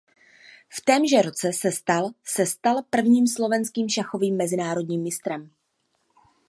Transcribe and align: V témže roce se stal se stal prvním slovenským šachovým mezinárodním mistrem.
V 0.69 0.81
témže 0.81 1.21
roce 1.21 1.53
se 1.53 1.71
stal 1.71 2.09
se 2.23 2.45
stal 2.45 2.83
prvním 2.89 3.27
slovenským 3.27 3.89
šachovým 3.89 4.35
mezinárodním 4.37 5.03
mistrem. 5.03 5.49